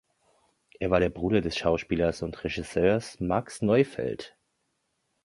Er 0.79 0.89
war 0.89 0.99
der 0.99 1.11
Bruder 1.11 1.41
des 1.41 1.55
Schauspielers 1.57 2.23
und 2.23 2.43
Regisseurs 2.43 3.19
Max 3.19 3.61
Neufeld. 3.61 4.35